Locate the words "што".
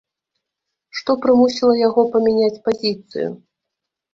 0.99-1.11